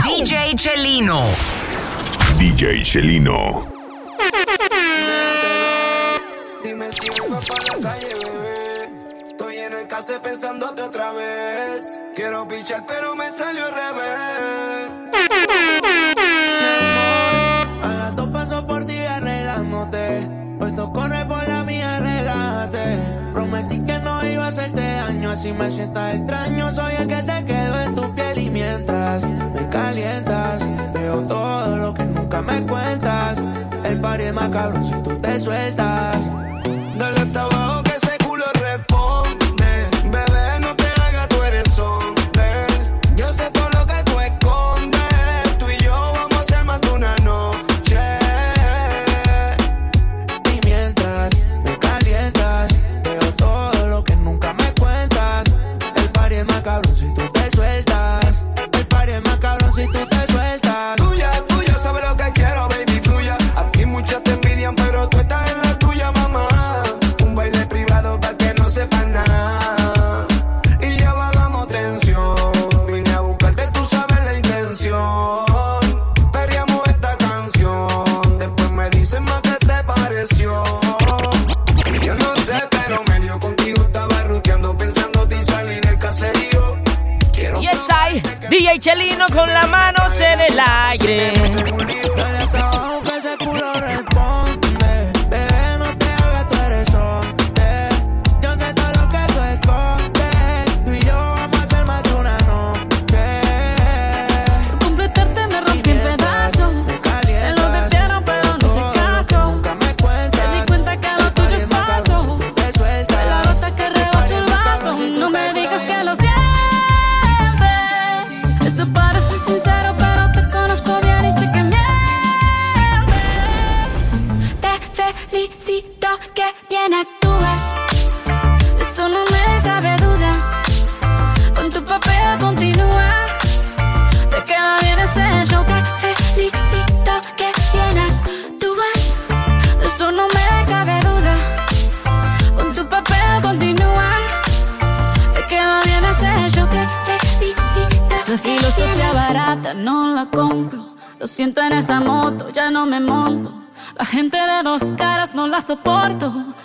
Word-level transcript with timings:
DJ 0.00 0.54
Chelino. 0.56 1.22
DJ 2.38 2.82
Chelino. 2.82 3.66
Dime 6.64 6.90
si 6.90 7.10
vengo 7.10 7.38
para 7.40 7.62
la 7.62 7.90
calle, 7.90 8.06
bebé. 8.14 8.88
Estoy 9.26 9.58
en 9.58 9.72
el 9.74 9.86
case 9.86 10.18
pensándote 10.20 10.80
otra 10.80 11.12
vez. 11.12 11.98
Quiero 12.14 12.48
pichar, 12.48 12.84
pero 12.86 13.14
me 13.14 13.30
salió 13.32 13.66
al 13.66 13.72
revés. 13.72 14.88
Amor, 16.80 17.84
a 17.84 17.94
las 17.98 18.16
dos 18.16 18.28
paso 18.28 18.66
por 18.66 18.86
ti 18.86 18.98
arreglándote. 18.98 20.26
Puesto 20.58 20.90
corre 20.90 21.22
por 21.26 21.46
la 21.46 21.64
mía, 21.64 22.00
relájate. 22.00 22.96
Prometí 23.34 23.80
que 23.84 23.98
no 23.98 24.26
iba 24.26 24.46
a 24.46 24.48
hacerte 24.48 24.80
daño, 24.80 25.30
así 25.30 25.52
me 25.52 25.70
sientas 25.70 26.14
extraño. 26.14 26.72
Soy 26.72 26.94
el 26.98 27.06
que 27.08 27.16
se 27.16 27.44
quedó 27.44 27.71
calientas, 29.92 30.66
veo 30.94 31.20
todo 31.26 31.76
lo 31.76 31.92
que 31.92 32.04
nunca 32.04 32.40
me 32.40 32.62
cuentas. 32.66 33.38
El 33.84 34.00
party 34.00 34.24
es 34.24 34.32
más 34.32 34.48
cabrón 34.48 34.84
si 34.84 34.94
tú 35.02 35.18
te 35.18 35.38
sueltas. 35.38 36.01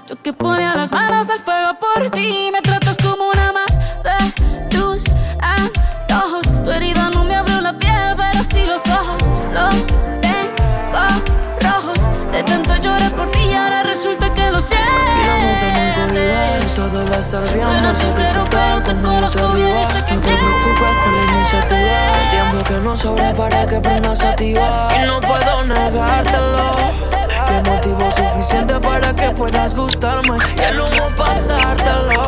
Yo 0.06 0.22
que 0.22 0.34
ponía 0.34 0.76
las 0.76 0.92
manos 0.92 1.30
al 1.30 1.40
fuego 1.40 1.78
por 1.80 2.10
ti. 2.12 2.50
Me 2.52 2.62
tratas 2.62 2.98
como 2.98 3.30
una 3.30 3.52
más 3.52 3.80
de 4.04 4.68
tus 4.70 5.04
antojos. 5.40 6.48
Tu 6.64 6.72
herida 6.72 7.10
no 7.14 7.24
me 7.24 7.36
abrió 7.36 7.62
la 7.62 7.78
piel, 7.78 8.16
pero 8.16 8.44
sí 8.44 8.66
los 8.66 8.86
ojos. 8.88 9.24
Los 9.54 9.88
tengo 10.22 11.08
rojos. 11.62 12.10
De 12.32 12.44
tanto 12.44 12.76
llorar 12.78 13.16
por 13.16 13.32
ti 13.32 13.40
y 13.40 13.54
ahora 13.54 13.84
resulta 13.84 14.34
que 14.34 14.52
los 14.52 14.70
vamos 17.64 17.88
a 17.88 17.94
sincero, 17.94 18.44
pero 18.50 18.82
te 18.84 18.94
conozco 19.02 19.50
bien 19.54 19.80
y 19.82 19.86
sé 19.86 20.04
que 20.06 20.14
No 20.14 20.22
te 20.22 20.34
preocupes 20.34 21.04
por 21.04 21.14
la 21.14 21.32
iniciativa. 21.32 21.87
Que 22.68 22.74
no 22.80 22.98
sobra 22.98 23.32
para 23.34 23.66
que 23.66 23.80
prendas 23.80 24.22
activa. 24.26 24.90
Y 24.98 25.06
no 25.08 25.22
puedo 25.22 25.64
negártelo. 25.64 26.72
Que 27.48 27.70
motivo 27.70 28.12
suficiente 28.12 28.78
para 28.82 29.14
que 29.16 29.30
puedas 29.30 29.74
gustarme. 29.74 30.38
Y 30.58 30.60
el 30.60 30.82
humo 30.82 31.16
pasártelo. 31.16 32.28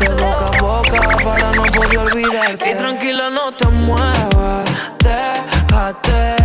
De 0.00 0.08
boca 0.08 0.46
a 0.46 0.62
boca 0.62 1.18
para 1.22 1.52
no 1.52 1.64
poder 1.64 1.98
olvidarte. 1.98 2.70
Y 2.70 2.74
tranquila, 2.76 3.28
no 3.28 3.52
te 3.52 3.68
muevas. 3.68 4.92
Déjate. 5.00 6.36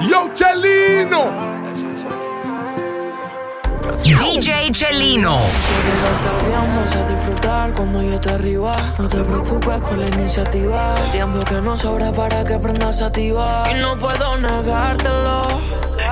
Yo, 0.00 0.28
Chelino. 0.32 1.53
DJ 4.02 4.72
Chelino. 4.72 5.38
Va 6.52 6.58
a 6.58 6.82
a 6.82 7.08
disfrutar 7.08 7.72
cuando 7.74 8.02
yo 8.02 8.18
te 8.18 8.30
arriba. 8.30 8.74
No 8.98 9.06
te 9.08 9.22
preocupes 9.22 9.80
por 9.82 9.96
la 9.96 10.06
iniciativa. 10.08 10.96
El 11.04 11.10
tiempo 11.12 11.38
que 11.44 11.60
no 11.60 11.76
sobra 11.76 12.10
para 12.10 12.42
que 12.44 12.58
prendas 12.58 13.00
activa. 13.02 13.62
Y 13.70 13.80
no 13.80 13.96
puedo 13.96 14.36
negártelo. 14.36 15.42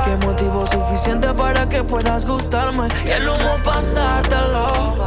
Que 0.04 0.16
motivo 0.25 0.65
suficiente 0.69 1.34
para 1.34 1.69
que 1.69 1.82
puedas 1.82 2.25
gustarme. 2.25 2.87
Y 3.04 3.10
el 3.10 3.28
humo 3.28 3.56
pasártelo. 3.65 5.06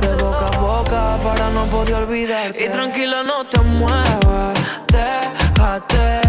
De 0.00 0.14
boca 0.16 0.46
a 0.46 0.58
boca 0.58 1.18
para 1.22 1.50
no 1.50 1.64
poder 1.66 1.94
olvidarte. 1.94 2.64
Y 2.64 2.68
tranquila, 2.68 3.22
no 3.22 3.44
te 3.44 3.60
muevas. 3.60 4.80
Déjate. 4.88 6.25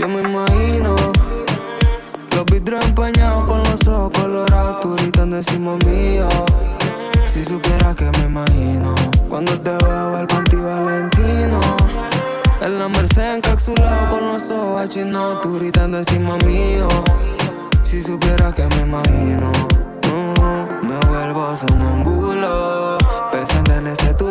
Yo 0.00 0.08
me 0.08 0.22
imagino 0.22 0.96
los 2.34 2.44
vidrios 2.46 2.82
empañados 2.86 3.44
con 3.44 3.62
los 3.64 3.86
ojos 3.86 4.10
colorados. 4.18 4.80
Tú 4.80 4.96
gritando 4.96 5.36
encima 5.36 5.76
mío. 5.84 6.26
Si 7.26 7.44
supieras 7.44 7.94
que 7.96 8.06
me 8.06 8.24
imagino 8.24 8.94
cuando 9.28 9.60
te 9.60 9.70
veo 9.70 10.18
el 10.18 10.26
panty 10.26 10.56
valentino. 10.56 11.60
En 12.62 12.78
la 12.78 12.88
merced 12.88 13.34
encapsulado 13.34 14.08
con 14.08 14.26
los 14.26 14.50
ojos 14.50 14.80
achinos, 14.80 15.42
tú 15.42 15.58
gritando 15.58 15.98
encima 15.98 16.38
mío. 16.46 16.88
Si 17.82 18.02
supieras 18.02 18.54
que 18.54 18.66
me 18.68 18.80
imagino, 18.80 19.52
mm, 20.08 20.86
me 20.86 20.96
vuelvo 21.10 21.54
sonambulo. 21.56 22.96
Pensando 23.30 23.74
en 23.74 23.86
ese 23.88 24.14
tu 24.14 24.30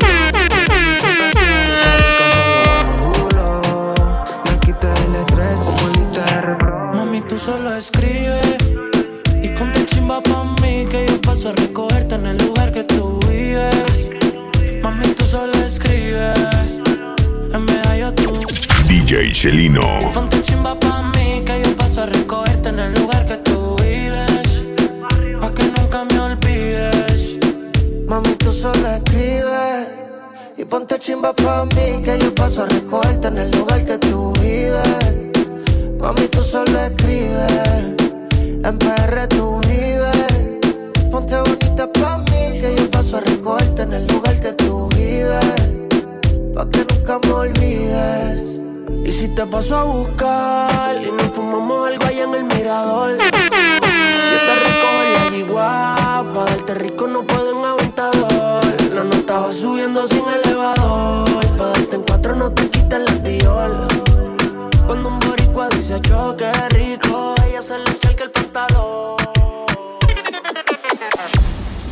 DJ 19.09 19.33
Celino. 19.33 19.81
Ponte 20.13 20.39
chimba 20.43 20.75
pa' 20.79 21.01
mí 21.01 21.41
que 21.43 21.63
yo 21.63 21.75
paso 21.75 22.03
a 22.03 22.05
recogerte 22.05 22.69
en 22.69 22.77
el 22.77 22.93
lugar 22.93 23.25
que 23.25 23.37
tú 23.37 23.75
vives. 23.81 24.63
Pa' 25.41 25.51
que 25.51 25.63
nunca 25.63 26.05
me 26.05 26.19
olvides. 26.19 27.39
Mami, 28.05 28.35
tú 28.35 28.53
solo 28.53 28.87
escribes. 28.87 29.87
Y 30.57 30.63
ponte 30.63 30.99
chimba 30.99 31.33
pa' 31.33 31.65
mí 31.65 32.03
que 32.03 32.19
yo 32.19 32.35
paso 32.35 32.61
a 32.61 32.67
recogerte 32.67 33.29
en 33.29 33.37
el 33.39 33.49
lugar 33.49 33.83
que 33.83 33.97
tú 33.97 34.31
vives. 34.43 35.15
Mami, 35.97 36.27
tú 36.27 36.43
solo 36.43 36.79
escribes. 36.79 37.95
En 38.63 38.77
PR 38.77 39.27
tú 39.27 39.59
vives. 39.61 41.09
Ponte 41.09 41.35
bonita 41.35 41.91
pa' 41.93 42.19
mí 42.19 42.59
que 42.61 42.75
yo 42.77 42.91
paso 42.91 43.17
a 43.17 43.21
recogerte 43.21 43.81
en 43.81 43.93
el 43.93 44.05
lugar 44.05 44.39
que 44.39 44.53
tú 44.53 44.87
vives. 44.95 45.55
Pa' 46.53 46.69
que 46.69 46.85
nunca 46.93 47.17
me 47.23 47.31
olvides. 47.31 47.78
Si 49.19 49.27
te 49.27 49.45
paso 49.45 49.75
a 49.75 49.83
buscar 49.83 50.95
y 50.95 51.11
nos 51.11 51.29
fumamos 51.33 51.89
algo 51.89 52.05
allá 52.05 52.23
en 52.23 52.35
el 52.35 52.43
mirador. 52.45 53.17
Yo 53.17 54.37
te 54.47 54.55
recojo 54.63 55.01
la 55.13 55.29
yigua, 55.29 56.25
pa' 56.33 56.45
darte 56.45 56.73
rico 56.75 57.05
no 57.05 57.23
puedo 57.23 57.51
en 57.51 57.65
aventador. 57.65 58.63
La 58.93 59.03
no 59.03 59.11
estaba 59.11 59.51
subiendo 59.51 60.07
sin 60.07 60.23
elevador, 60.41 61.45
pa' 61.57 61.65
darte 61.65 61.97
en 61.97 62.03
cuatro 62.03 62.33
no 62.33 62.49
te 62.53 62.69
quites 62.69 63.01
la 63.01 63.21
tiola. 63.21 63.87
Cuando 64.87 65.09
un 65.09 65.19
boricua 65.19 65.67
dice 65.67 65.99
choque 65.99 66.49
rico, 66.69 67.35
ella 67.45 67.61
se 67.61 67.77
le 67.77 68.08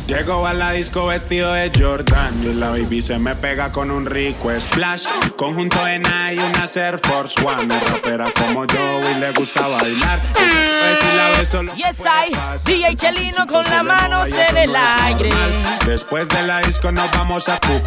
Llego 0.08 0.46
a 0.46 0.54
la 0.54 0.72
disco 0.72 1.04
vestido 1.04 1.52
de 1.52 1.70
Jordan 1.78 2.40
y 2.42 2.54
la 2.54 2.70
baby 2.70 3.02
se 3.02 3.18
me 3.18 3.34
pega 3.34 3.70
con 3.70 3.90
un 3.90 4.06
rico 4.06 4.50
splash. 4.58 5.04
Conjunto 5.36 5.86
en 5.86 6.00
y 6.00 6.38
una 6.38 6.64
Air 6.74 6.98
Force 6.98 7.38
One. 7.44 7.78
rapera 7.78 8.32
como 8.32 8.64
yo 8.64 9.10
y 9.10 9.20
le 9.20 9.32
gusta 9.32 9.68
bailar. 9.68 10.18
Pues 10.32 11.04
la 11.14 11.74
yes, 11.74 12.06
I, 12.06 12.64
DJ 12.64 12.96
Chelino 12.96 13.46
con 13.46 13.62
las 13.64 13.84
manos 13.84 14.30
en 14.30 14.56
el 14.56 14.74
aire. 14.74 15.28
Después 15.84 16.26
de 16.30 16.42
la 16.42 16.60
disco 16.60 16.90
nos 16.90 17.10
vamos 17.10 17.46
a 17.50 17.60
Cook. 17.60 17.82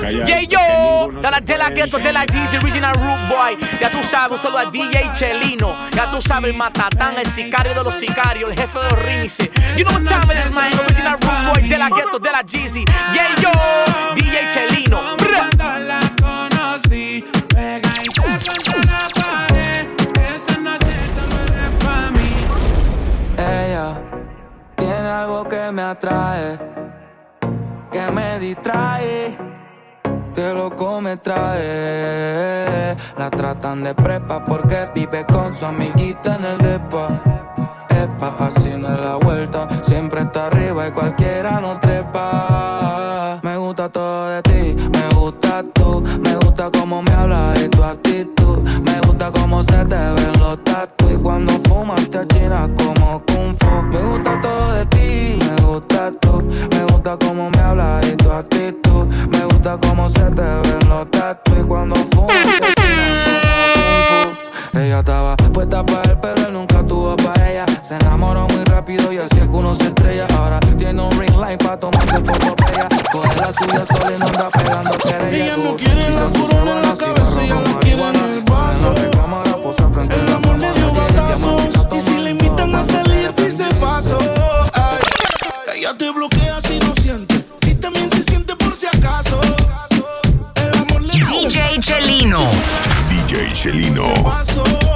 Yeah, 0.00 0.42
yo, 0.42 1.10
de 1.20 1.30
la, 1.30 1.40
de 1.40 1.58
la 1.58 1.70
ghetto, 1.70 1.98
de 1.98 2.12
la 2.12 2.24
G's, 2.24 2.54
original 2.54 2.94
root 2.94 3.28
boy. 3.28 3.56
Ya 3.80 3.90
tú 3.90 4.02
sabes, 4.02 4.40
solo 4.40 4.58
a 4.58 4.70
DJ 4.70 5.10
Chelino. 5.14 5.74
Ya 5.92 6.10
tú 6.10 6.22
sabes, 6.22 6.50
el 6.50 6.56
matatán, 6.56 7.16
el 7.18 7.26
sicario 7.26 7.74
de 7.74 7.82
los 7.82 7.94
sicarios, 7.94 8.50
el 8.50 8.56
jefe 8.56 8.78
de 8.78 8.84
los 8.84 9.02
remixes. 9.02 9.50
You 9.76 9.84
know 9.84 9.94
what 9.94 10.06
time 10.06 10.32
it 10.32 10.46
is, 10.46 10.52
man. 10.54 10.70
Boy 12.16 12.22
de 12.22 12.30
la 12.30 12.42
Jeezy. 12.42 12.84
Yeah, 13.12 13.34
yo, 13.42 13.50
DJ 14.14 14.36
Chelino. 14.52 14.98
la 15.86 16.00
conocí, 16.22 17.24
pega 17.48 17.90
y 18.00 18.86
la 18.86 19.06
pared. 19.14 19.86
Esta 20.34 20.56
noche 20.58 20.94
solo 21.14 21.36
es 21.44 21.84
pa' 21.84 22.10
mí. 22.12 22.30
Ella 23.36 24.00
tiene 24.76 25.08
algo 25.08 25.44
que 25.44 25.72
me 25.72 25.82
atrae, 25.82 26.58
que 27.92 28.10
me 28.12 28.38
distrae 28.38 29.38
que 30.34 30.54
loco 30.54 31.00
me 31.02 31.16
trae. 31.18 32.96
La 33.18 33.30
tratan 33.30 33.82
de 33.84 33.94
prepa 33.94 34.44
porque 34.46 34.88
vive 34.94 35.24
con 35.26 35.52
su 35.52 35.66
amiguita 35.66 36.36
en 36.36 36.44
el 36.44 36.58
depa 36.58 37.36
así 38.22 38.70
no 38.76 38.92
es 38.92 39.00
la 39.00 39.16
vuelta. 39.16 39.68
Siempre 39.84 40.22
está 40.22 40.46
arriba 40.46 40.88
y 40.88 40.90
cualquiera 40.90 41.60
no 41.60 41.78
trepa. 41.80 41.85
Se 60.10 60.30
te 60.30 60.42
ven 60.42 60.88
los 60.88 61.10
tatu. 61.10 61.52
Y 61.60 61.62
cuando 61.64 61.96
fumas 62.12 62.46
te 62.58 62.66
achinas 62.66 63.24
como 63.24 63.66
kung 63.66 64.32
fu. 64.72 64.78
Ella 64.78 64.98
estaba 65.00 65.36
puesta 65.36 65.84
para 65.84 66.10
él, 66.10 66.18
pero 66.20 66.46
él 66.46 66.52
nunca 66.52 66.82
tuvo 66.84 67.16
para 67.16 67.50
ella. 67.50 67.66
Se 67.82 67.94
enamoró 67.94 68.46
muy 68.48 68.64
rápido 68.64 69.12
y 69.12 69.18
así 69.18 69.38
es 69.38 69.46
que 69.48 69.48
uno 69.48 69.74
se 69.74 69.84
estrella. 69.84 70.26
Ahora 70.36 70.60
tiene 70.60 71.02
un 71.02 71.10
ring 71.18 71.36
light 71.36 71.62
pa' 71.62 71.78
tomarse 71.78 72.16
foto 72.16 72.54
bella. 72.64 72.88
Coge 73.10 73.36
la 73.36 73.52
suya 73.52 73.86
sola 73.86 74.16
y 74.16 74.18
no 74.18 74.26
anda 74.26 74.50
pegando 74.50 74.98
querella. 74.98 75.44
Ella 75.44 75.56
no 75.56 75.76
quiere 75.76 76.10
la 76.10 76.28
corona 76.28 76.70
en 76.72 76.82
la 76.82 76.96
cabeza, 76.96 77.44
ella 77.44 77.60
la 77.60 77.80
quiere 77.80 78.08
en 78.08 78.16
el 78.16 78.42
vaso. 78.42 78.94
El 79.96 80.32
amor 80.32 80.58
le 80.58 80.72
dio 80.72 80.92
batazos 80.92 81.62
y 81.96 82.00
si 82.00 82.18
le 82.18 82.30
invitan 82.30 82.74
a 82.74 82.84
salir 82.84 83.34
dice 83.34 83.64
paso. 83.80 84.18
Ella 85.74 85.94
te 85.96 86.10
bloquea 86.10 86.60
Chelino. 91.86 92.50
DJ 93.08 93.52
Chelino. 93.54 94.95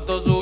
Fuera 0.00 0.35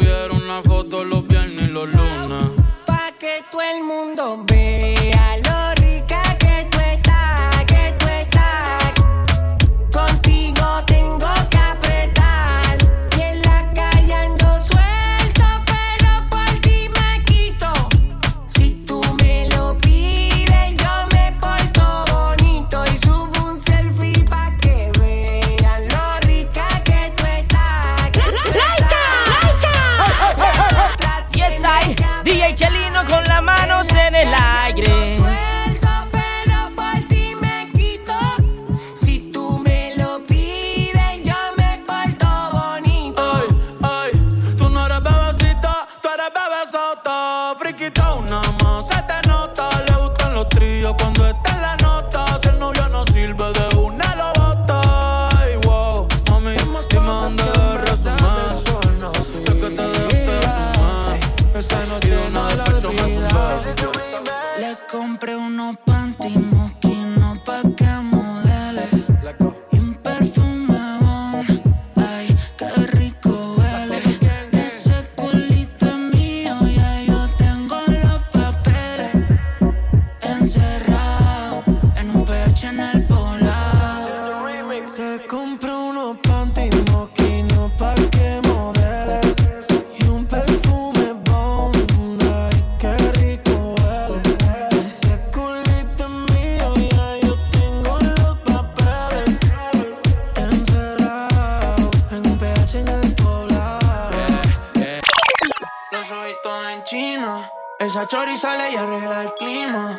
Esa 107.85 108.09
chori 108.09 108.39
sale 108.39 108.73
y 108.73 108.77
arregla 108.77 109.25
el 109.25 109.35
clima. 109.35 109.99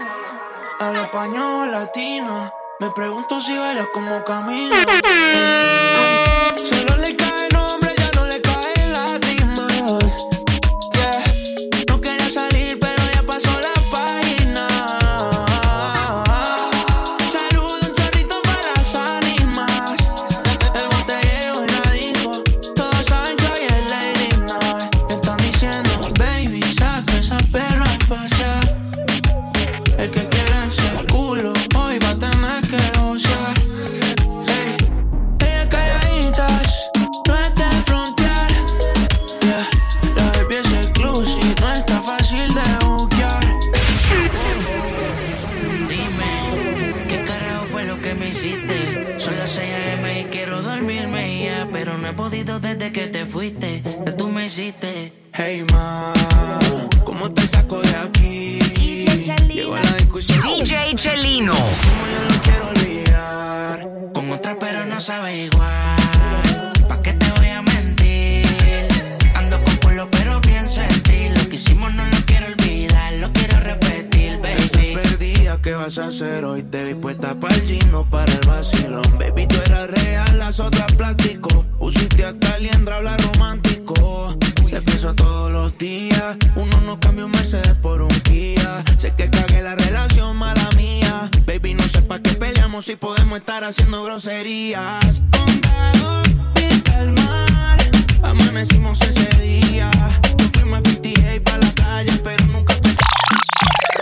Habla 0.79 1.03
español 1.03 1.71
latino 1.71 2.51
Me 2.79 2.89
pregunto 2.89 3.39
si 3.39 3.55
baila 3.55 3.85
como 3.93 4.23
camina 4.23 4.83
desde 52.65 52.91
que 52.91 53.07
te 53.07 53.25
fuiste. 53.25 53.83
Que 54.05 54.11
tú 54.11 54.27
me 54.27 54.45
hiciste. 54.45 55.13
Hey, 55.33 55.63
ma, 55.71 56.13
¿cómo 57.03 57.31
te 57.31 57.45
saco 57.47 57.79
de 57.81 57.95
aquí? 57.95 58.59
Llego 59.53 59.75
a 59.75 59.81
la 59.81 59.95
discusión. 59.97 60.39
DJ 60.41 60.95
Chelino. 60.95 61.53
Como 61.53 62.03
yo 62.13 62.21
lo 62.29 62.41
quiero 62.41 62.67
olvidar. 62.69 63.89
Con 64.13 64.31
otra, 64.31 64.57
pero 64.57 64.85
no 64.85 64.99
sabe 64.99 65.45
igual. 65.45 65.84
Vas 75.85 75.99
a 75.99 76.07
hacer 76.07 76.43
hoy? 76.45 76.63
Te 76.63 76.83
vi 76.83 76.93
puesta 76.95 77.39
para 77.39 77.53
el 77.53 77.61
gino, 77.61 78.09
para 78.09 78.31
el 78.33 78.47
vacilón. 78.47 79.03
Baby, 79.19 79.45
tú 79.45 79.55
eras 79.67 79.87
real, 79.91 80.39
las 80.39 80.59
otras 80.59 80.91
plástico. 80.93 81.63
Pusiste 81.77 82.25
hasta 82.25 82.57
liendra, 82.57 82.97
habla 82.97 83.15
romántico. 83.17 84.35
Te 84.71 84.81
pienso 84.81 85.13
todos 85.13 85.51
los 85.51 85.77
días. 85.77 86.37
Uno 86.55 86.81
no 86.87 86.99
cambia 86.99 87.25
un 87.25 87.31
Mercedes 87.31 87.75
por 87.83 88.01
un 88.01 88.09
Kia. 88.21 88.83
Sé 88.97 89.13
que 89.15 89.29
cagué 89.29 89.61
la 89.61 89.75
relación, 89.75 90.35
mala 90.37 90.67
mía. 90.75 91.29
Baby, 91.45 91.75
no 91.75 91.83
sé 91.83 92.01
pa' 92.01 92.19
qué 92.19 92.31
peleamos 92.31 92.85
si 92.85 92.95
podemos 92.95 93.37
estar 93.37 93.63
haciendo 93.63 94.03
groserías. 94.03 95.21
Condado, 95.37 96.23
pinta 96.55 96.99
el 96.99 97.11
mar. 97.11 97.77
Amanecimos 98.23 98.99
ese 99.01 99.29
día. 99.39 99.91
Nos 100.39 100.49
fuimos 100.51 100.79
a 100.79 100.89
58 100.89 101.43
pa' 101.43 101.57
la 101.59 101.71
calle, 101.75 102.19
pero 102.23 102.43
nunca 102.45 102.73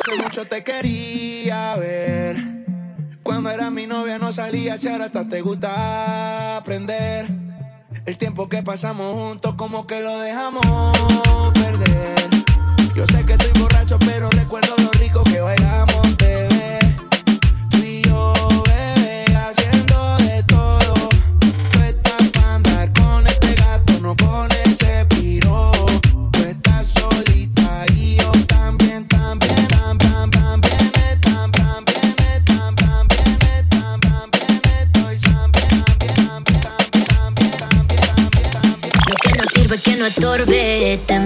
Hace 0.06 0.22
mucho 0.22 0.46
te 0.46 0.66
quería 0.66 1.78
ver. 1.78 2.36
Cuando 3.24 3.50
era 3.50 3.72
mi 3.72 3.88
novia 3.88 4.20
no 4.20 4.34
salía, 4.34 4.78
si 4.78 4.90
ahora 4.90 5.06
hasta 5.06 5.30
te 5.30 5.40
gusta 5.40 6.58
aprender. 6.58 7.30
El 8.06 8.18
tiempo 8.18 8.50
que 8.50 8.62
pasamos 8.64 9.14
juntos, 9.14 9.56
como 9.56 9.88
que 9.88 10.02
lo 10.02 10.20
dejamos 10.20 10.62
perder. 11.54 12.30
Yo 12.94 13.08
sé 13.08 13.26
que 13.26 13.32
estoy 13.32 13.62
borracho, 13.62 13.98
pero 14.00 14.30
recuerdo 14.32 14.76
lo 14.78 14.92
rico 14.92 15.24
que 15.24 15.40
bailamos, 15.40 15.93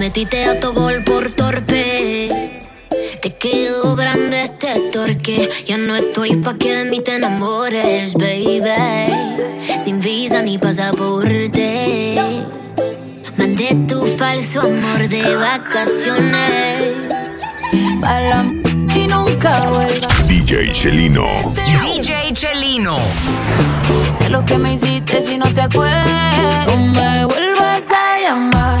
metiste 0.08 0.46
a 0.46 0.58
tu 0.58 0.72
gol 0.72 1.04
por 1.04 1.30
torpe. 1.32 2.64
Te 3.20 3.34
quedó 3.34 3.94
grande 3.94 4.40
este 4.40 4.68
torque. 4.90 5.50
Ya 5.66 5.76
no 5.76 5.94
estoy 5.96 6.34
pa' 6.36 6.54
que 6.54 6.76
de 6.76 6.84
mí 6.86 7.02
te 7.02 7.16
enamores, 7.16 8.14
baby. 8.14 9.12
Sin 9.84 10.00
visa 10.00 10.40
ni 10.40 10.56
pasaporte. 10.56 12.16
Mandé 13.36 13.76
tu 13.86 14.06
falso 14.16 14.62
amor 14.62 15.10
de 15.10 15.36
vacaciones. 15.36 17.12
Para 18.00 18.44
y 18.96 19.06
nunca 19.06 19.60
vuelva. 19.68 20.08
DJ 20.26 20.72
Chelino. 20.72 21.52
DJ 21.54 22.32
Chelino. 22.32 22.98
de 24.20 24.30
lo 24.30 24.42
que 24.46 24.56
me 24.56 24.72
hiciste 24.72 25.20
si 25.20 25.36
no 25.36 25.52
te 25.52 25.60
acuerdas. 25.60 26.66
No 26.66 26.76
me 26.94 27.24
vuelvas 27.26 27.84
a 27.90 28.20
llamar, 28.22 28.80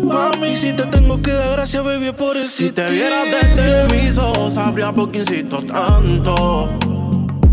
Pa' 0.00 0.30
mí. 0.40 0.56
Si 0.56 0.72
te 0.72 0.84
tengo 0.86 1.20
que 1.20 1.32
dar 1.32 1.52
gracias, 1.52 1.84
baby, 1.84 2.12
por 2.12 2.36
eso. 2.36 2.48
Si 2.48 2.70
te 2.70 2.84
vieras 2.90 3.26
desde 3.26 3.84
mis 3.96 4.18
ojos, 4.18 4.54
sabría 4.54 4.92
por 4.92 5.10
qué 5.10 5.20
insisto 5.20 5.58
tanto. 5.58 6.68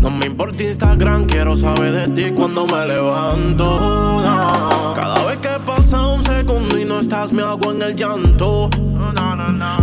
No 0.00 0.10
me 0.10 0.26
importa 0.26 0.62
Instagram, 0.62 1.26
quiero 1.26 1.56
saber 1.56 1.92
de 1.92 2.08
ti 2.08 2.30
cuando 2.32 2.66
me 2.66 2.86
levanto. 2.86 3.64
no. 3.64 4.94
Cada 4.94 5.24
vez 5.24 5.38
que 5.38 5.48
pasa 5.66 6.06
un 6.06 6.22
segundo 6.22 6.78
y 6.78 6.84
no 6.84 7.00
estás, 7.00 7.32
me 7.32 7.42
hago 7.42 7.72
en 7.72 7.82
el 7.82 7.96
llanto. 7.96 8.70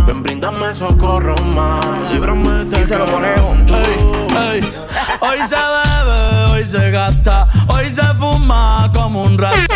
Ven, 0.06 0.22
bríndame 0.22 0.72
socorro 0.72 1.36
más, 1.54 1.84
líbrame 2.12 2.64
de. 2.64 2.76
Ey, 2.76 4.60
ey. 4.60 4.72
Hoy 5.20 5.38
se 5.46 5.56
bebe, 5.56 6.44
hoy 6.52 6.64
se 6.64 6.90
gasta, 6.90 7.48
hoy 7.68 7.90
se 7.90 8.02
fuma 8.18 8.90
como 8.94 9.24
un 9.24 9.36
rato. 9.36 9.73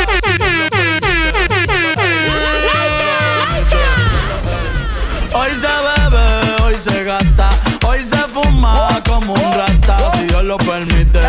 Hoy 5.49 5.55
se 5.55 5.67
bebe, 5.67 6.63
hoy 6.63 6.75
se 6.79 7.05
gasta, 7.05 7.49
hoy 7.87 8.05
se 8.05 8.19
fuma 8.19 9.01
como 9.09 9.33
un 9.33 9.53
rata. 9.55 10.11
Si 10.13 10.25
Dios 10.27 10.45
lo 10.45 10.59
permite, 10.59 11.21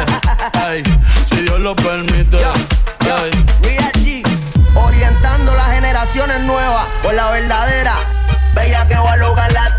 ay, 0.62 0.84
si 1.30 1.38
Dios 1.38 1.58
lo 1.62 1.74
permite. 1.74 2.38
Ay. 3.00 3.32
orientando 4.76 5.56
las 5.56 5.68
generaciones 5.68 6.42
nuevas 6.42 6.86
por 7.02 7.14
la 7.14 7.32
verdadera. 7.32 7.96
Bella 8.54 8.86
que 8.90 8.96
va 8.96 9.14
a 9.14 9.18
lograr 9.18 9.54
la 9.54 9.79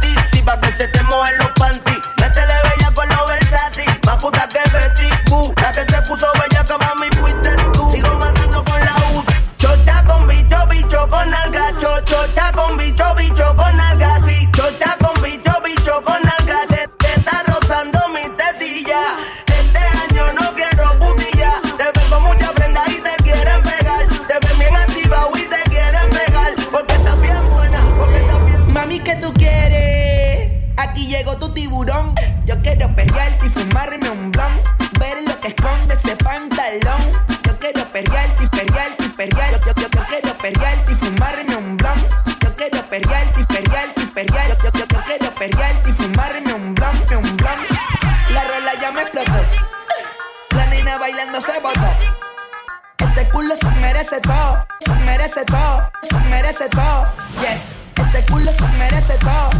merece 58.78 59.14
todo, 59.18 59.50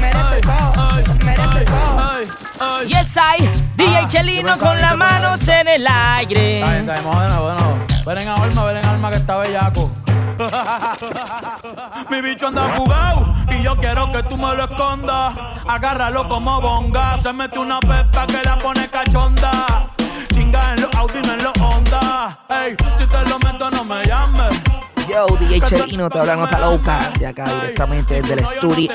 merece 0.00 0.40
todo, 0.40 0.94
merece 1.24 1.64
todo. 1.64 2.84
Yes, 2.86 3.16
I, 3.16 3.48
DJ 3.76 4.08
Chelino 4.08 4.58
con 4.58 4.78
las 4.78 4.96
manos 4.96 5.46
en 5.48 5.68
el 5.68 5.86
aire. 5.86 6.60
Está 6.60 6.70
bien, 6.72 6.80
está 6.88 7.00
bien, 7.00 7.14
bueno, 7.14 7.42
bueno. 7.42 7.78
Ven 8.06 8.18
en 8.18 8.28
alma, 8.28 8.64
ven 8.64 8.76
en 8.78 8.84
alma 8.84 9.10
que 9.10 9.16
está 9.16 9.36
bellaco. 9.38 9.90
Mi 12.10 12.20
bicho 12.20 12.46
anda 12.46 12.62
fugado 12.68 13.34
y 13.50 13.62
yo 13.62 13.76
quiero 13.76 14.10
que 14.12 14.22
tú 14.24 14.36
me 14.36 14.54
lo 14.54 14.64
escondas. 14.64 15.34
Agárralo 15.66 16.28
como 16.28 16.60
bonga. 16.60 17.18
Se 17.18 17.32
mete 17.32 17.58
una 17.58 17.80
pepa 17.80 18.26
que 18.26 18.42
la 18.44 18.56
pone 18.58 18.88
cachonda. 18.88 19.88
Chinga 20.32 20.74
en 20.74 20.82
los 20.82 20.94
Audi, 20.96 21.20
no 21.22 21.32
en 21.32 21.42
los 21.42 21.52
Honda. 21.60 22.38
Ey, 22.48 22.76
si 22.98 23.06
te 23.06 23.24
lo 23.28 23.38
meto, 23.40 23.70
no 23.70 23.84
me 23.84 24.04
llames. 24.04 24.67
Yo, 25.08 25.26
DJ 25.38 25.60
Chelino, 25.62 26.10
te 26.10 26.18
habla 26.18 26.36
Nota 26.36 26.58
Loca. 26.58 27.10
De 27.18 27.26
acá 27.26 27.44
directamente 27.44 28.20
desde 28.20 28.34
el 28.34 28.40
estudio, 28.40 28.92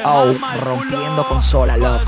rompiendo 0.62 1.28
consola, 1.28 1.76
loco. 1.78 2.06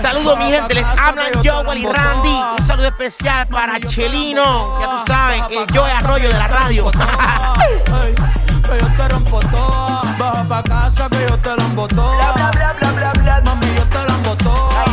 Saludos, 0.00 0.38
mi 0.38 0.50
gente. 0.50 0.74
Les 0.74 0.84
hablan 0.84 1.32
Joel 1.44 1.78
y 1.78 1.86
Randy. 1.86 2.36
Un 2.58 2.66
saludo 2.66 2.88
especial 2.88 3.46
para 3.48 3.78
Chelino. 3.80 4.80
Ya 4.80 4.86
tú 4.86 4.96
sabes, 5.06 5.42
el 5.50 5.76
Joe 5.76 5.90
Arroyo 5.90 6.28
de 6.28 6.38
la 6.38 6.48
radio. 6.48 6.90
que 6.90 8.80
yo 8.80 8.96
te 8.96 9.08
rompo 9.08 9.40
toda. 9.40 10.02
Baja 10.18 10.48
pa' 10.48 10.62
casa 10.62 11.08
que 11.10 11.26
yo 11.28 11.38
te 11.38 11.56
rompo 11.56 11.88
toda. 11.88 12.32
Bla, 12.32 12.50
bla, 12.52 12.72
bla, 12.80 12.92
bla, 12.92 13.12
bla, 13.12 13.40
Mami, 13.44 13.66
yo 13.76 13.84
te 13.84 14.04
rompo 14.06 14.36
toda. 14.36 14.84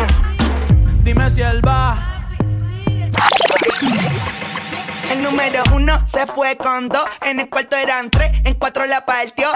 Dime 1.04 1.30
si 1.30 1.42
él 1.42 1.62
va. 1.66 1.98
El 5.22 5.26
número 5.30 5.62
uno 5.76 6.04
se 6.08 6.26
fue 6.26 6.58
con 6.58 6.90
dos, 6.90 7.08
en 7.22 7.40
el 7.40 7.48
cuarto 7.48 7.76
eran 7.76 8.10
tres, 8.10 8.32
en 8.44 8.56
cuatro 8.56 8.88
la 8.88 9.06
partió. 9.06 9.50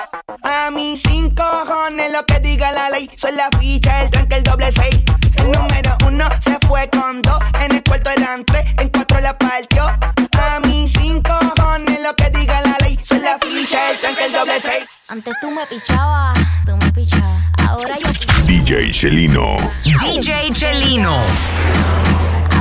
A 0.44 0.70
mí 0.70 0.96
cinco 0.96 1.44
cojones 1.44 2.12
lo 2.12 2.24
que 2.24 2.40
diga 2.40 2.72
la 2.72 2.92
ley, 2.92 3.10
son 3.16 3.36
la 3.36 3.50
ficha, 3.60 4.04
el 4.04 4.12
tranque, 4.12 4.36
el 4.36 4.44
doble 4.44 4.72
seis. 4.72 5.02
El 5.38 5.52
número 5.52 5.98
uno 6.06 6.30
se 6.40 6.60
fue 6.68 6.88
con 6.92 7.20
dos, 7.24 7.40
en 7.64 7.78
el 7.78 7.84
cuarto 7.84 8.12
eran 8.12 8.46
tres, 8.46 8.64
en 8.80 8.90
cuatro 8.90 9.20
la 9.22 9.36
partió. 9.40 9.86
A 9.86 10.60
mí 10.68 10.88
cinco 10.88 11.34
cojones 11.56 12.00
lo 12.00 12.16
que 12.16 12.30
diga 12.30 12.62
la 12.62 12.78
ley, 12.82 13.00
son 13.02 13.24
la 13.24 13.40
ficha, 13.40 13.90
el 13.90 13.98
tranque, 13.98 14.26
el 14.26 14.34
doble 14.34 14.60
seis. 14.60 14.86
Antes 15.08 15.34
tú 15.42 15.50
me 15.50 15.66
pichabas, 15.66 16.38
tú 16.68 16.78
me 16.78 16.92
pichabas, 16.92 17.44
ahora 17.64 17.98
yo 17.98 18.12
DJ 18.46 18.92
Chelino. 18.92 19.56
DJ 20.00 20.52
Chelino. 20.54 21.18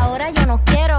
Ahora 0.01 0.31
yo 0.31 0.47
no 0.47 0.65
quiero. 0.65 0.99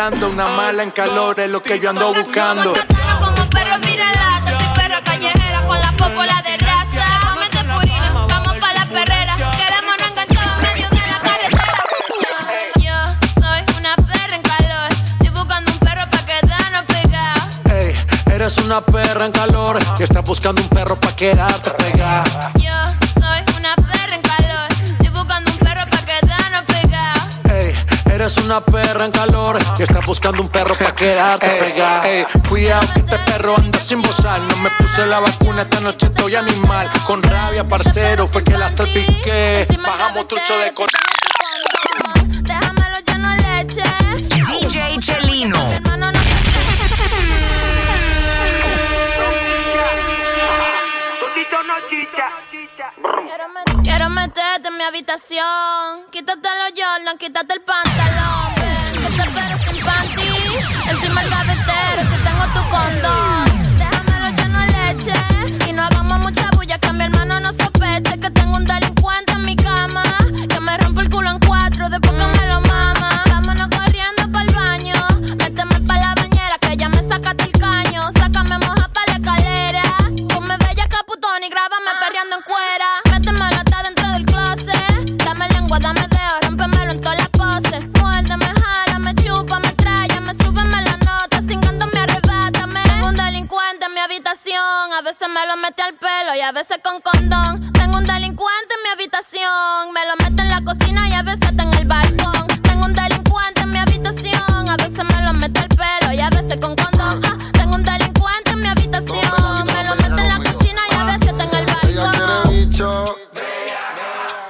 Ando 0.00 0.28
ladrando, 0.28 0.28
una 0.28 0.48
mala 0.56 0.82
en 0.82 0.90
calor 0.90 1.40
es 1.40 1.50
lo 1.50 1.62
que 1.62 1.80
yo 1.80 1.90
ando 1.90 2.14
buscando. 2.14 2.72
Como 3.20 3.50
perro 3.50 3.78
viralaza, 3.80 4.58
soy 4.58 4.68
perra 4.74 5.00
callejera 5.02 5.62
con 5.66 5.78
la 5.78 5.90
popola 5.92 6.42
de 6.42 6.56
raza. 6.58 7.04
Comete 7.28 7.64
purina, 7.64 8.12
vamos 8.12 8.56
pa' 8.58 8.74
la 8.74 8.86
perrera. 8.86 9.34
Queremos 9.36 9.94
no 9.98 10.06
enganchar 10.06 10.48
en 10.48 10.60
medio 10.62 10.88
de 10.90 11.06
la 11.10 11.18
carretera. 11.20 11.72
Yo 12.76 13.40
soy 13.40 13.76
una 13.76 13.96
perra 13.96 14.36
en 14.36 14.42
calor, 14.42 14.88
estoy 15.12 15.30
buscando 15.30 15.72
un 15.72 15.78
perro 15.78 16.10
pa' 16.10 16.26
quedarnos 16.26 16.84
pegados. 16.86 17.42
Ey, 17.70 17.94
eres 18.32 18.58
una 18.58 18.80
perra 18.80 19.26
en 19.26 19.32
calor 19.32 19.78
y 19.98 20.02
estás 20.02 20.24
buscando 20.24 20.62
un 20.62 20.68
perro 20.68 20.98
pa' 21.00 21.16
quedarte 21.16 21.70
pegada. 21.70 22.52
Yo 22.56 22.76
soy 23.14 23.42
una 23.56 23.74
perra 23.76 24.14
en 24.14 24.22
calor, 24.22 24.68
estoy 24.92 25.08
buscando 25.08 25.50
un 25.50 25.58
perro 25.58 25.84
pa' 25.90 26.04
quedarnos 26.04 26.62
pegados. 26.66 27.50
Ey, 27.50 27.74
eres 28.12 28.36
una 28.38 28.60
perra 28.60 29.04
en 29.04 29.10
calor 29.12 29.27
buscando 30.08 30.40
un 30.40 30.48
perro 30.48 30.74
pa' 30.74 30.94
quedarte 30.94 31.46
pegada. 31.46 32.08
Ey, 32.08 32.24
cuidado 32.48 32.92
que 32.94 33.00
este 33.00 33.18
perro 33.18 33.54
anda 33.56 33.78
sin 33.78 34.00
bozar. 34.00 34.40
No 34.40 34.56
me 34.56 34.70
puse 34.70 35.04
la 35.04 35.20
vacuna, 35.20 35.62
esta 35.62 35.80
noche 35.80 36.06
estoy 36.06 36.34
animal. 36.34 36.90
Con 37.06 37.22
rabia, 37.22 37.68
parcero, 37.68 38.26
fue 38.26 38.42
que 38.42 38.56
la 38.56 38.70
salpiqué. 38.70 39.66
Bajamos 39.84 40.26
trucho 40.26 40.58
de 40.60 40.72
cor... 40.72 40.88
Déjamelo 42.40 42.96
lleno 43.06 43.30
de 43.30 43.36
leche. 43.36 43.82
DJ 44.16 44.98
Chelino. 44.98 45.60
Quiero 53.84 54.08
meterte 54.08 54.68
en 54.68 54.76
mi 54.78 54.84
habitación. 54.84 56.06
Quítate 56.10 56.48
los 56.48 56.72
Jordan, 56.74 57.18
quítate 57.18 57.54
el 57.54 57.60
pantalón. 57.60 59.57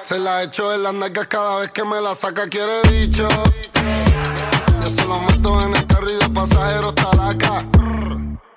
Se 0.08 0.18
la 0.18 0.42
echo 0.42 0.72
en 0.72 0.84
las 0.84 0.94
nalgas 0.94 1.26
cada 1.26 1.58
vez 1.58 1.70
que 1.70 1.84
me 1.84 2.00
la 2.00 2.14
saca, 2.14 2.48
quiere 2.48 2.80
bicho. 2.88 3.28
Yo 4.80 4.88
se 4.88 5.04
lo 5.04 5.20
meto 5.20 5.60
en 5.60 5.76
el 5.76 5.86
carro 5.86 6.06
de 6.06 6.28
pasajero 6.30 6.88
está 6.96 7.28
acá. 7.28 7.66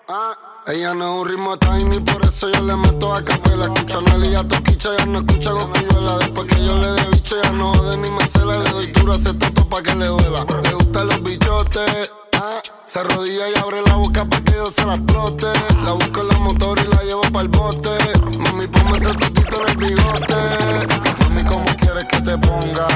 Ah, 0.08 0.64
ella 0.68 0.94
no 0.94 1.04
es 1.04 1.22
un 1.22 1.28
ritmo 1.28 1.58
tiny, 1.58 2.00
por 2.00 2.24
eso 2.24 2.50
yo 2.50 2.62
le 2.62 2.78
meto 2.78 3.14
a 3.14 3.22
capela. 3.22 3.66
Escucha 3.66 3.98
a 3.98 4.02
Nelly 4.02 4.34
a 4.34 4.48
Toquicha, 4.48 4.96
ya 4.98 5.06
no 5.06 5.20
escucha 5.20 5.52
Goquilluela. 5.52 6.20
Después 6.20 6.48
que 6.48 6.66
yo 6.66 6.74
le 6.74 6.88
dé 6.88 7.04
bicho, 7.12 7.36
ya 7.44 7.52
no 7.52 7.74
jode 7.74 7.98
ni 7.98 8.10
Marcela. 8.12 8.58
Le 8.58 8.70
doy 8.70 8.88
duro 8.94 9.12
a 9.12 9.16
ese 9.18 9.34
toto 9.34 9.68
pa' 9.68 9.84
que 9.84 9.94
le 9.96 10.06
duela. 10.06 10.46
Le 10.64 10.74
gustan 10.74 11.08
los 11.10 11.22
bichotes. 11.22 12.12
Ah, 12.36 12.62
se 12.86 13.00
arrodilla 13.00 13.50
y 13.50 13.60
abre 13.60 13.82
la 13.82 13.96
boca 13.96 14.24
pa' 14.24 14.40
que 14.40 14.54
yo 14.54 14.72
se 14.72 14.86
la 14.86 14.96
explote. 14.96 15.48
La 15.84 15.92
busco 15.92 16.22
en 16.22 16.28
la 16.30 16.40
motor 16.40 16.80
y 16.80 16.88
la 16.88 17.04
llevo 17.04 17.24
para 17.24 17.42
el 17.42 17.50
bote. 17.50 17.90
Mami, 18.38 18.68
ponme 18.68 18.98
ese 18.98 19.14
tutito 19.16 19.64
en 19.64 19.70
el 19.70 19.76
bigote. 19.76 21.21
Mami, 21.42 21.50
¿cómo 21.50 21.66
quieres 21.78 22.06
que 22.06 22.22
te 22.22 22.38
ponga? 22.38 22.88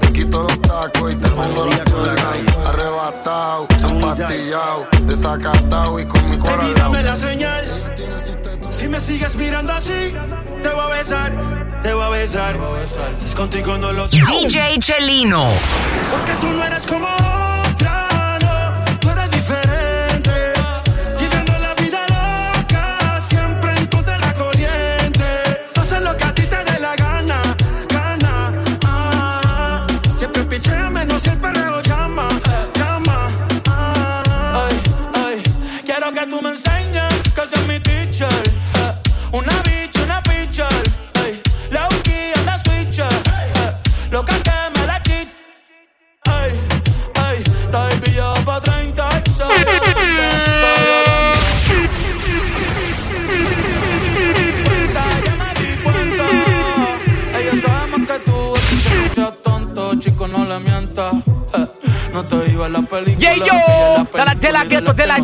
Te 0.00 0.12
quito 0.12 0.42
los 0.42 0.60
tacos 0.62 1.12
y 1.12 1.16
te 1.16 1.28
pongo 1.28 1.66
la 1.66 1.84
chola. 1.84 2.14
Arrebatado, 2.66 3.66
empastillado, 3.88 4.88
desacatado 5.02 6.00
y 6.00 6.06
con 6.06 6.28
mi 6.28 6.36
corazón. 6.38 6.74
dame 6.76 7.02
la 7.02 7.16
señal. 7.16 7.64
Si 8.70 8.88
me 8.88 9.00
sigues 9.00 9.34
mirando 9.36 9.72
así, 9.72 10.14
te 10.62 10.68
voy 10.68 10.80
a 10.80 10.86
besar, 10.88 11.80
te 11.82 11.92
voy 11.92 12.04
a 12.04 12.08
besar. 12.08 12.58
Si 13.18 13.26
es 13.26 13.34
contigo 13.34 13.76
no 13.78 13.92
lo 13.92 14.06
DJ 14.06 14.78
Chelino. 14.78 15.46
Porque 16.12 16.32
tú 16.40 16.46
no 16.48 16.64
eres 16.64 16.84
como 16.84 17.06
otra, 17.06 18.08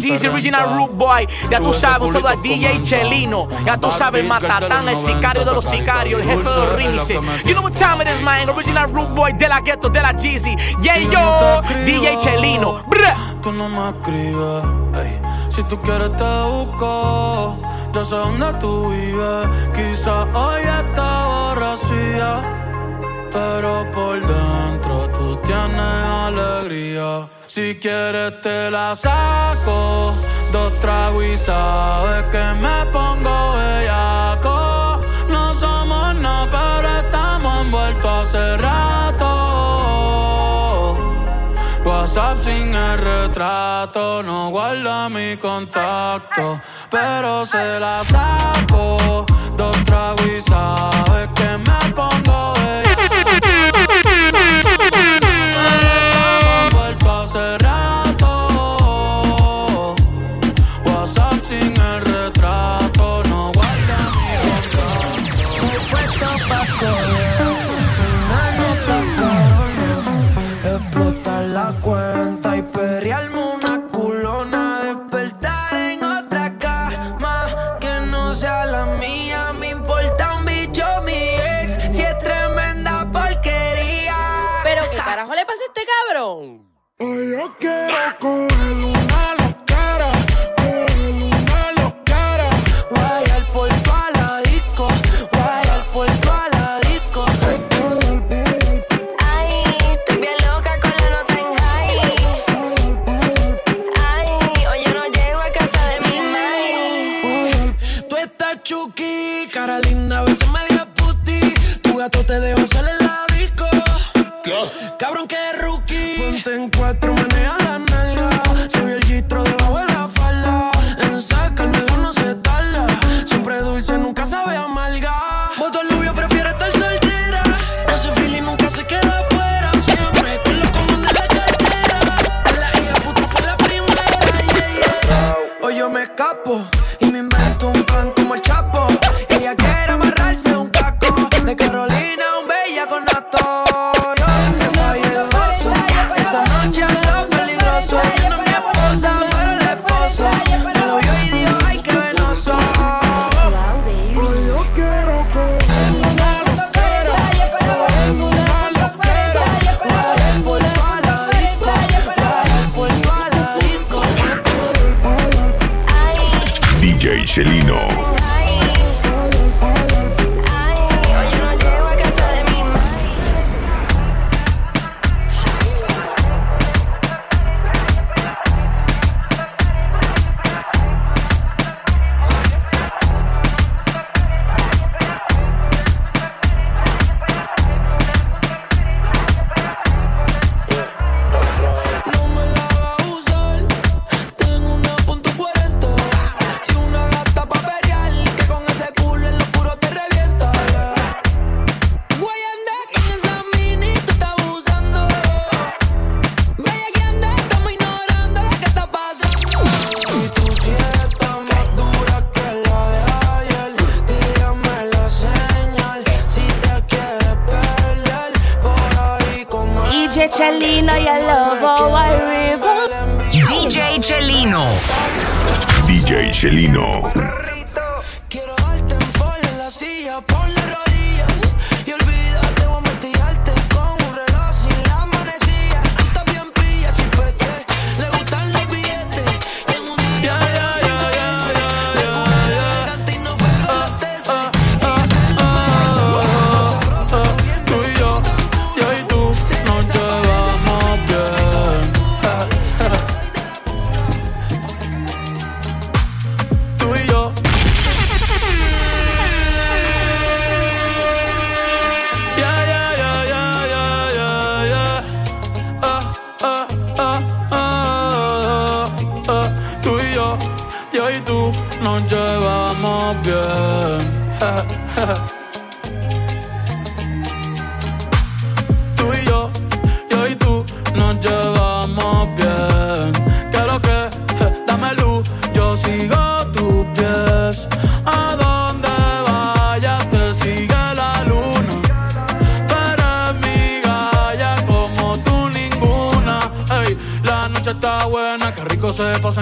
Jeezy, 0.05 0.27
original. 0.29 0.75
Root 0.77 0.93
Boy. 0.93 1.29
Ya 1.51 1.59
tú 1.59 1.73
sabes, 1.75 2.09
un 2.09 2.13
saludo 2.13 2.29
a 2.29 2.37
DJ 2.37 2.83
Chelino. 2.83 3.49
Ya 3.65 3.77
tú 3.77 3.91
sabes, 3.91 4.25
matatán, 4.27 4.89
el 4.89 4.95
los 4.95 5.05
sicario 5.05 5.45
de 5.45 5.53
los 5.53 5.65
90, 5.65 5.71
sicarios, 5.71 6.21
el 6.21 6.29
jefe 6.29 6.49
de 6.49 6.57
los 6.57 6.57
dulce, 6.57 6.65
es 6.65 6.71
lo 6.71 6.77
remixes. 6.77 7.09
que 7.09 7.21
me 7.21 7.39
You 7.45 7.55
know 7.55 7.63
what 7.63 7.73
time 7.73 8.03
it 8.03 8.09
is, 8.09 8.23
man. 8.23 8.49
Original 8.49 8.93
Root 8.93 9.11
Boy, 9.11 9.33
de 9.33 9.49
la 9.49 9.61
ghetto, 9.61 9.89
de 9.89 10.01
la 10.01 10.13
Jeezy. 10.13 10.57
Yeah, 10.81 10.99
yo, 10.99 11.63
DJ 11.85 12.19
Chelino. 12.21 12.85
Tú 13.43 13.53
no 13.53 13.69
me 13.69 13.91
escribes. 13.91 14.65
Si 15.49 15.63
tú 15.65 15.81
quieres 15.83 16.17
te 16.17 16.25
busco. 16.25 17.57
Yo 17.93 18.05
sé 18.05 18.17
dónde 18.17 18.53
tú 18.55 18.91
vives. 18.91 19.49
Quizás 19.73 20.27
hoy 20.35 20.63
está 20.63 21.27
borracía. 21.27 22.64
Pero 23.35 23.91
por 23.91 24.21
dentro 24.25 25.11
tú 25.11 25.35
tienes 25.43 26.05
alegría. 26.29 27.27
Si 27.49 27.75
quieres 27.81 28.41
te 28.41 28.71
la 28.71 28.95
saco. 28.95 30.15
Dos 30.53 30.79
tragos 30.79 31.25
y 31.25 31.37
sabes 31.37 32.23
que 32.31 32.45
me 32.63 32.87
pongo 32.93 33.55
bellaco. 33.57 35.01
No 35.29 35.53
somos 35.55 36.15
nada, 36.21 36.47
pero 36.79 36.89
estamos 36.89 37.63
envueltos 37.63 38.29
hace 38.29 38.57
rato. 38.57 39.27
WhatsApp 41.85 42.39
sin 42.39 42.73
el 42.73 42.99
retrato, 42.99 44.23
no 44.23 44.51
guarda 44.51 45.09
mi 45.09 45.37
contacto, 45.37 46.61
pero 46.89 47.45
se 47.45 47.81
la 47.81 48.05
saco. 48.05 49.27
Dos 49.57 49.77
tragos 49.85 50.25
y 50.25 50.41
sabes 50.41 51.29
que 51.35 51.59
me 51.59 51.93
pongo 51.95 52.14
contacto. 66.81 67.24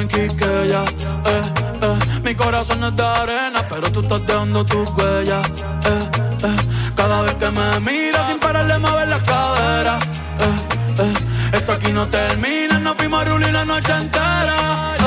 Eh, 0.05 0.85
eh, 1.81 1.99
mi 2.25 2.35
corazón 2.35 2.83
es 2.83 2.97
de 2.97 3.05
arena, 3.05 3.63
pero 3.69 3.93
tú 3.93 4.01
estás 4.01 4.27
dejando 4.27 4.65
tus 4.65 4.91
huellas. 4.91 5.47
Eh, 5.49 6.57
cada 6.97 7.23
vez 7.23 7.35
que 7.35 7.51
me 7.51 7.81
miras 7.81 8.27
sin 8.27 8.39
parar 8.41 8.67
de 8.67 8.79
mover 8.79 9.09
la 9.09 9.19
cadera. 9.21 9.99
Esto 11.53 11.73
aquí 11.73 11.93
no 11.93 12.09
termina, 12.09 12.81
no 12.81 12.95
fuimos 12.95 13.25
a 13.25 13.39
la 13.39 13.65
noche 13.65 13.93
entera 13.93 15.02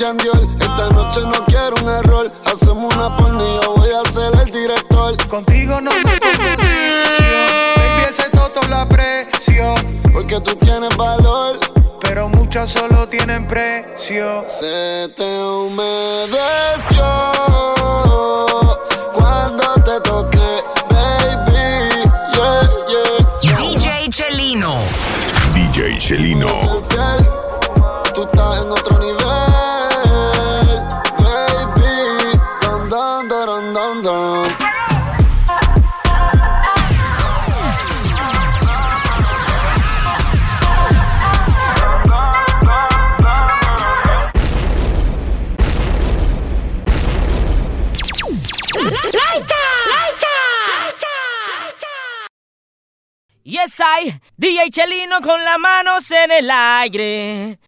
Esta 0.00 0.88
noche 0.94 1.20
no 1.26 1.44
quiero 1.44 1.74
un 1.82 1.88
error. 1.90 2.32
Hacemos 2.46 2.94
una 2.94 3.14
porno 3.18 3.44
y 3.44 3.62
yo 3.62 3.74
voy 3.74 3.90
a 3.90 4.10
ser 4.10 4.34
el 4.40 4.50
director. 4.50 5.14
Contigo 5.28 5.78
no 5.82 5.90
me 5.92 6.18
pongo 6.18 6.56
Baby, 7.76 8.04
ese 8.08 8.30
toto 8.30 8.66
la 8.70 8.88
presión. 8.88 9.74
Porque 10.10 10.40
tú 10.40 10.56
tienes 10.56 10.96
valor. 10.96 11.58
Pero 12.00 12.30
muchas 12.30 12.70
solo 12.70 13.06
tienen 13.08 13.46
precio. 13.46 14.42
Se 14.46 15.10
te 15.14 15.44
humedeció. 15.44 17.04
cuando 19.12 19.74
te 19.84 20.00
DJ 23.58 24.08
Chelino. 24.08 24.78
DJ 25.54 25.98
Chelino. 25.98 26.46
Tú 28.14 28.22
estás 28.24 28.64
en 28.64 28.72
otro 28.72 28.89
DJ 54.40 54.70
Chelino 54.70 55.20
con 55.20 55.44
las 55.44 55.58
manos 55.58 56.10
en 56.10 56.32
el 56.32 56.50
aire. 56.50 57.58